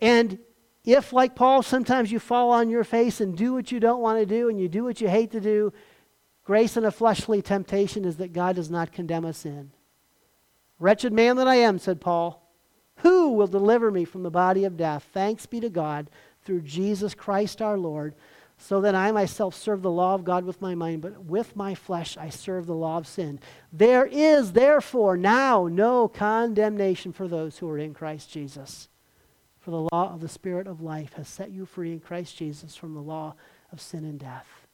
[0.00, 0.38] And
[0.84, 4.18] if, like Paul, sometimes you fall on your face and do what you don't want
[4.18, 5.72] to do and you do what you hate to do,
[6.44, 9.70] grace in a fleshly temptation is that God does not condemn us in.
[10.80, 12.42] Wretched man that I am, said Paul,
[12.96, 15.08] who will deliver me from the body of death?
[15.12, 16.10] Thanks be to God
[16.44, 18.16] through Jesus Christ our Lord,
[18.58, 21.74] so that I myself serve the law of God with my mind, but with my
[21.74, 23.38] flesh I serve the law of sin.
[23.72, 28.88] There is therefore now no condemnation for those who are in Christ Jesus.
[29.62, 32.74] For the law of the Spirit of life has set you free in Christ Jesus
[32.74, 33.34] from the law
[33.70, 34.66] of sin and death.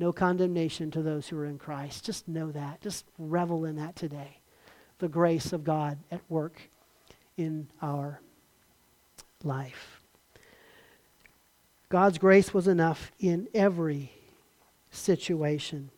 [0.00, 2.04] No condemnation to those who are in Christ.
[2.04, 2.80] Just know that.
[2.80, 4.40] Just revel in that today.
[4.98, 6.60] The grace of God at work
[7.36, 8.20] in our
[9.44, 10.00] life.
[11.88, 14.10] God's grace was enough in every
[14.90, 15.90] situation.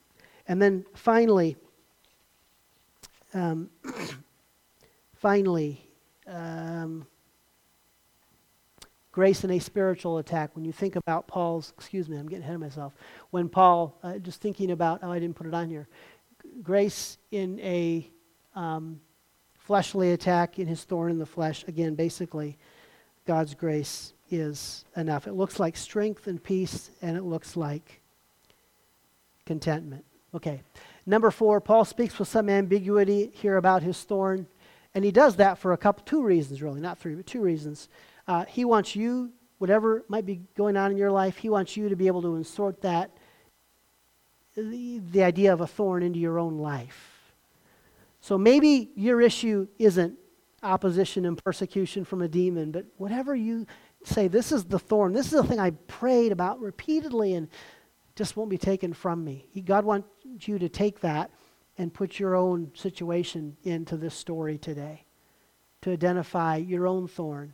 [0.46, 1.56] And then finally,
[3.32, 3.70] um,
[5.14, 5.88] finally,
[6.26, 7.06] um,
[9.14, 10.50] grace in a spiritual attack.
[10.56, 12.96] When you think about Paul's, excuse me, I'm getting ahead of myself.
[13.30, 15.86] When Paul, uh, just thinking about, oh, I didn't put it on here.
[16.64, 18.10] Grace in a
[18.56, 19.00] um,
[19.56, 21.64] fleshly attack, in his thorn in the flesh.
[21.68, 22.58] Again, basically,
[23.24, 25.28] God's grace is enough.
[25.28, 28.00] It looks like strength and peace, and it looks like
[29.46, 30.04] contentment.
[30.34, 30.60] Okay.
[31.06, 34.48] Number four, Paul speaks with some ambiguity here about his thorn.
[34.92, 37.88] And he does that for a couple, two reasons, really, not three, but two reasons.
[38.26, 41.88] Uh, he wants you, whatever might be going on in your life, He wants you
[41.88, 43.10] to be able to insert that,
[44.54, 47.32] the, the idea of a thorn into your own life.
[48.20, 50.16] So maybe your issue isn't
[50.62, 53.66] opposition and persecution from a demon, but whatever you
[54.04, 57.48] say, this is the thorn, this is the thing I prayed about repeatedly and
[58.16, 59.46] just won't be taken from me.
[59.64, 60.08] God wants
[60.40, 61.30] you to take that
[61.76, 65.04] and put your own situation into this story today,
[65.82, 67.52] to identify your own thorn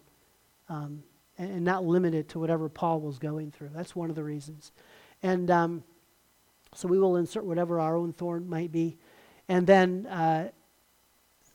[0.70, 1.02] um,
[1.36, 3.70] and, and, not limited to whatever Paul was going through.
[3.74, 4.72] That's one of the reasons.
[5.22, 5.84] And um,
[6.74, 8.96] so we will insert whatever our own thorn might be.
[9.48, 10.50] And then uh,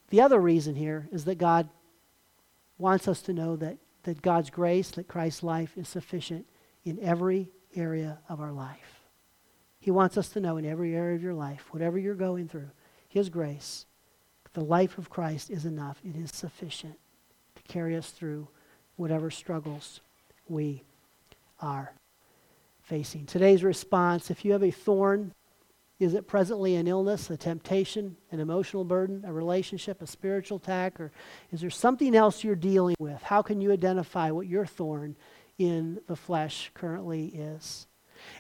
[0.10, 1.70] the other reason here is that God
[2.78, 6.46] wants us to know that, that God's grace, that Christ's life is sufficient
[6.84, 9.02] in every area of our life.
[9.80, 12.70] He wants us to know in every area of your life, whatever you're going through,
[13.08, 13.86] His grace,
[14.54, 16.00] the life of Christ is enough.
[16.04, 16.98] It is sufficient
[17.56, 18.48] to carry us through
[18.96, 20.02] whatever struggles
[20.48, 20.84] we
[21.60, 21.94] are
[22.84, 23.26] facing.
[23.26, 25.34] Today's response if you have a thorn,
[26.00, 31.00] is it presently an illness, a temptation, an emotional burden, a relationship, a spiritual attack,
[31.00, 31.12] or
[31.52, 33.22] is there something else you're dealing with?
[33.24, 35.16] How can you identify what your thorn
[35.58, 37.88] in the flesh currently is.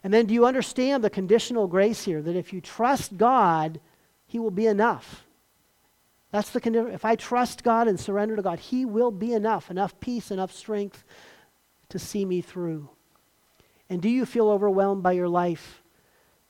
[0.03, 3.79] And then do you understand the conditional grace here that if you trust God,
[4.25, 5.24] He will be enough?
[6.35, 6.91] That's the condition.
[6.91, 10.51] If I trust God and surrender to God, He will be enough, enough peace, enough
[10.51, 11.05] strength
[11.87, 12.89] to see me through.
[13.89, 15.81] And do you feel overwhelmed by your life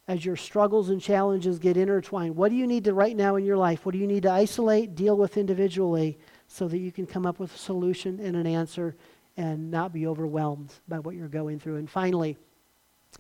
[0.07, 2.35] as your struggles and challenges get intertwined?
[2.35, 3.85] What do you need to right now in your life?
[3.85, 6.17] What do you need to isolate, deal with individually
[6.47, 8.95] so that you can come up with a solution and an answer
[9.37, 11.75] and not be overwhelmed by what you're going through?
[11.75, 12.37] And finally,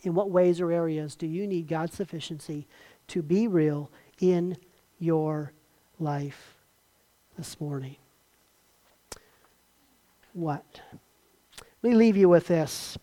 [0.01, 2.65] in what ways or areas do you need God's sufficiency
[3.09, 4.57] to be real in
[4.97, 5.53] your
[5.99, 6.54] life
[7.37, 7.97] this morning?
[10.33, 10.81] What?
[11.81, 12.97] Let me leave you with this.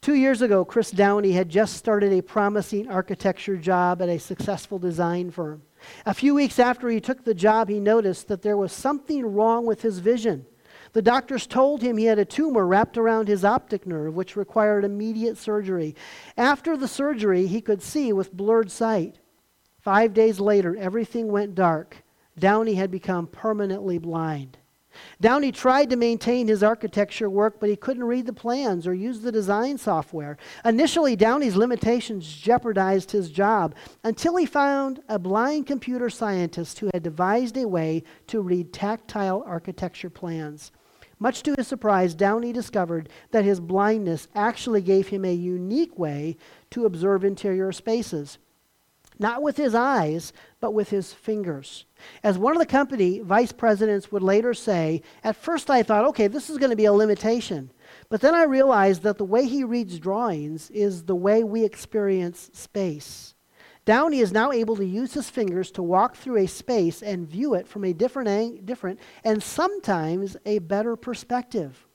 [0.00, 4.78] Two years ago, Chris Downey had just started a promising architecture job at a successful
[4.78, 5.62] design firm.
[6.06, 9.66] A few weeks after he took the job, he noticed that there was something wrong
[9.66, 10.46] with his vision.
[10.92, 14.84] The doctors told him he had a tumor wrapped around his optic nerve, which required
[14.84, 15.94] immediate surgery.
[16.36, 19.18] After the surgery, he could see with blurred sight.
[19.80, 22.04] Five days later, everything went dark.
[22.38, 24.58] Downey had become permanently blind.
[25.20, 29.20] Downey tried to maintain his architecture work, but he couldn't read the plans or use
[29.20, 30.36] the design software.
[30.64, 33.74] Initially, Downey's limitations jeopardized his job
[34.04, 39.42] until he found a blind computer scientist who had devised a way to read tactile
[39.46, 40.72] architecture plans.
[41.18, 46.36] Much to his surprise, Downey discovered that his blindness actually gave him a unique way
[46.70, 48.38] to observe interior spaces.
[49.18, 51.86] Not with his eyes, but with his fingers.
[52.22, 56.26] As one of the company vice presidents would later say, at first I thought, okay,
[56.26, 57.70] this is going to be a limitation.
[58.10, 62.50] But then I realized that the way he reads drawings is the way we experience
[62.52, 63.34] space.
[63.86, 67.54] Downey is now able to use his fingers to walk through a space and view
[67.54, 71.86] it from a different, ang- different and sometimes a better perspective.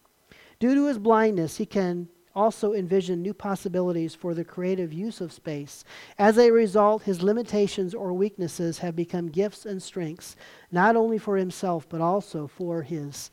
[0.60, 5.32] Due to his blindness, he can also envision new possibilities for the creative use of
[5.32, 5.84] space.
[6.18, 10.36] As a result, his limitations or weaknesses have become gifts and strengths,
[10.72, 13.32] not only for himself, but also for his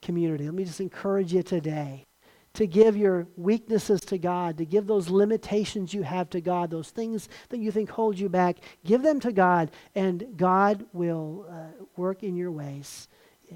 [0.00, 0.44] community.
[0.44, 2.06] Let me just encourage you today
[2.54, 6.90] to give your weaknesses to God, to give those limitations you have to God, those
[6.90, 11.84] things that you think hold you back, give them to God, and God will uh,
[11.96, 13.08] work in your ways,
[13.50, 13.54] eh,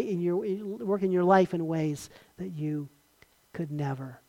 [0.00, 2.88] in your, work in your life in ways that you
[3.56, 4.20] could never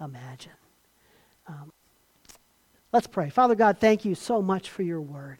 [0.00, 0.52] imagine.
[1.46, 1.70] Um,
[2.90, 3.28] let's pray.
[3.28, 5.36] Father God, thank you so much for your word.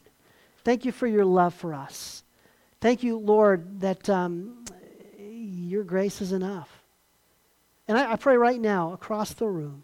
[0.63, 2.23] Thank you for your love for us.
[2.79, 4.63] Thank you, Lord, that um,
[5.17, 6.69] your grace is enough.
[7.87, 9.83] And I, I, pray right now across the room.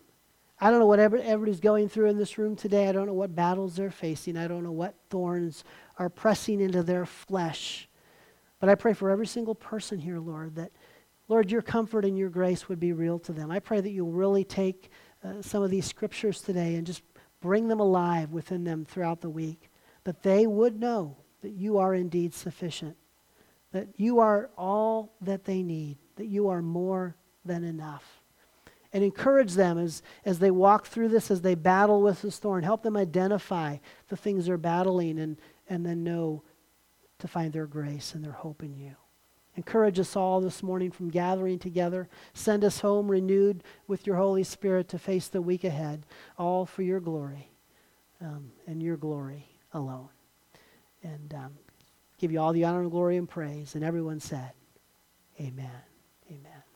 [0.62, 2.90] I don't know what everybody's going through in this room today.
[2.90, 4.38] I don't know what battles they're facing.
[4.38, 5.64] I don't know what thorns
[5.98, 7.90] are pressing into their flesh.
[8.60, 10.72] But I pray for every single person here, Lord, that,
[11.30, 13.50] Lord, your comfort and your grace would be real to them.
[13.50, 14.90] I pray that you'll really take
[15.24, 17.02] uh, some of these scriptures today and just
[17.42, 19.70] bring them alive within them throughout the week,
[20.04, 22.96] that they would know that you are indeed sufficient,
[23.72, 27.16] that you are all that they need, that you are more
[27.46, 28.22] than enough.
[28.94, 32.64] And encourage them as, as they walk through this, as they battle with this thorn.
[32.64, 36.44] Help them identify the things they're battling and, and then know
[37.20, 38.96] to find their grace and their hope in you.
[39.56, 42.10] Encourage us all this morning from gathering together.
[42.34, 46.06] Send us home renewed with your Holy Spirit to face the week ahead,
[46.38, 47.52] all for your glory
[48.20, 50.10] um, and your glory alone.
[51.04, 51.54] And um,
[52.18, 53.76] give you all the honor and glory and praise.
[53.76, 54.54] And everyone said,
[55.40, 55.66] Amen.
[55.66, 55.93] Amen.